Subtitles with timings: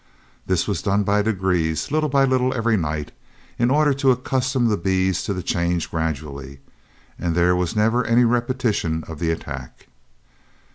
[0.47, 3.11] This was done by degrees, little by little every night,
[3.59, 6.59] in order to accustom the bees to the change gradually,
[7.19, 9.85] and there was never any repetition of the attack.